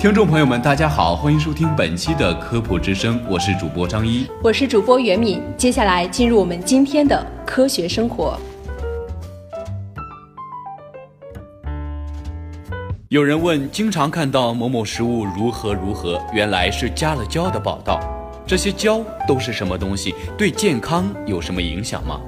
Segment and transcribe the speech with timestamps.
[0.00, 4.26] 听众朋友们，大家好，欢迎收听本期的科普之声，我是主播张一。
[4.42, 8.40] 我是主播袁敏，接下来进入我们今天的科学生活。
[13.10, 18.00] 有人问，经常看到某某食物如何如何，原来是加了胶的报道。
[18.46, 20.14] 这些胶都是什么东西？
[20.38, 22.18] 对健康有什么影响吗？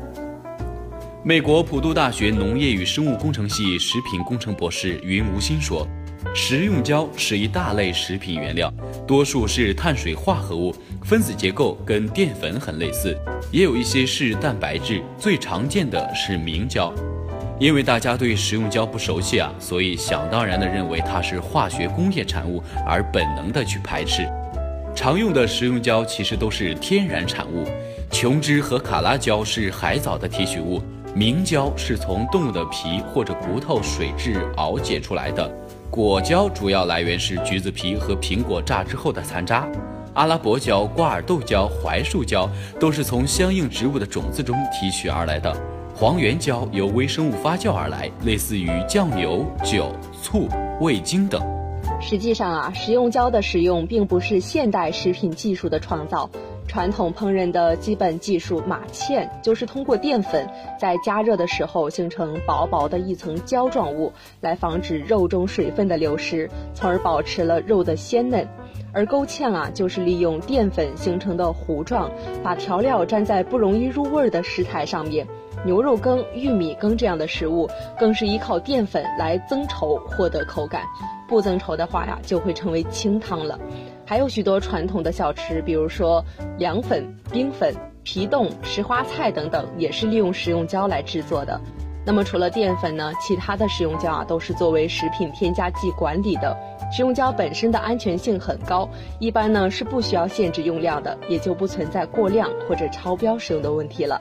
[1.25, 5.89] 美国普渡大学农业与生物工程系食品工程博士云无心说，
[6.35, 8.73] 食用胶是一大类食品原料，
[9.07, 13.17] 多数是碳水化合物，分子结构跟淀粉很类似，
[13.51, 16.93] 也有一些是蛋白质，最常见的是明胶。
[17.59, 24.27] 因为大家对食用胶不熟悉啊，所以想当然的认为它是化学工业产物，而本能的去排斥。
[24.95, 27.67] 常用的食用胶其实都是天然产物，
[28.11, 30.83] 琼脂和卡拉胶是海藻的提取物，
[31.15, 35.51] 明胶是从动物的皮或者骨头水质熬解出来的，
[35.93, 39.69] 果胶主要来源是橘子皮和苹果榨汁后的残渣，
[40.15, 42.49] 阿拉伯胶、瓜尔豆胶、槐树胶
[42.81, 45.55] 都是从相应植物的种子中提取而来的。
[45.95, 50.49] 黄原胶由微生物发酵而来，类似于酱油、酒、醋、
[50.81, 51.43] 味精等。
[52.01, 56.31] 实际上啊，食用胶的使用并不是现代食品技术的创造。
[56.67, 60.49] 传统烹饪的基本技术马芡就是通过淀粉
[60.81, 68.47] 在加热的时候形成薄薄的一层胶状物，来防止肉中水分的流失，从而保持了肉的鲜嫩。
[68.95, 72.11] 而勾芡啊，就是利用淀粉形成的糊状，
[72.43, 75.27] 把调料粘在不容易入味儿的食材上面。
[75.65, 80.83] 牛肉羹、玉米羹这样的食物，更是依靠淀粉来增稠获得口感。
[81.29, 83.59] 不增稠的话呀，就会成为清汤了。
[84.13, 86.23] 还有许多传统的小吃，比如说
[86.59, 87.03] 凉粉、
[87.33, 91.59] 冰粉、皮冻、石花菜等等，也是利用食用胶来制作的。
[92.05, 96.55] 那么除了淀粉呢，其他的食用胶啊，都是作为食品添加剂管理的。
[96.95, 98.87] 食用胶本身的安全性很高，
[99.19, 104.21] 一般呢是不需要限制用量的，也就不存在过量或者超标使用的问题了。